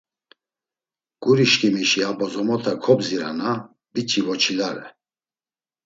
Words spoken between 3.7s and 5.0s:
biç̌i voçilare.